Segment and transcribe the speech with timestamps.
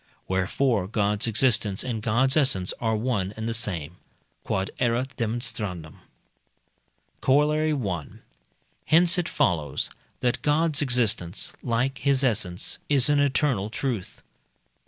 [0.27, 3.97] Wherefore God's existence and God's essence are one and the same.
[4.47, 4.71] Q.E.D.
[4.81, 5.91] Coroll.
[7.51, 8.05] I.
[8.87, 9.91] Hence it follows
[10.21, 14.23] that God's existence, like his essence, is an eternal truth.